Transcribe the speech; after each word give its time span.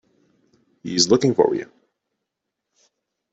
He's 0.81 1.11
looking 1.11 1.35
for 1.35 1.53
you. 1.53 1.71